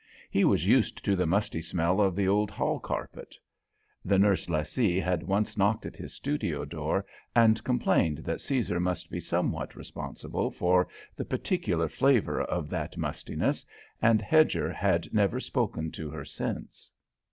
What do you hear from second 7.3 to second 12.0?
and complained that Caesar must be somewhat responsible for the particular